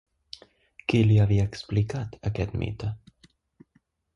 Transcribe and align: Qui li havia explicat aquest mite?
Qui 0.93 1.01
li 1.09 1.17
havia 1.25 1.45
explicat 1.49 2.17
aquest 2.31 2.59
mite? 2.63 2.91